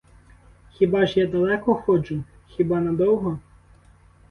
Хіба 0.71 1.05
ж 1.05 1.19
я 1.19 1.27
далеко 1.27 1.75
ходжу, 1.75 2.23
хіба 2.47 2.79
надовго? 2.79 3.39